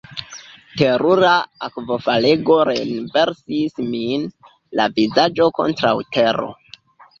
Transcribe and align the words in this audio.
Terura 0.77 1.33
akvofalego 1.67 2.57
renversis 2.71 3.77
min, 3.93 4.27
la 4.81 4.89
vizaĝo 4.99 5.53
kontraŭ 5.61 5.95
tero. 6.19 6.53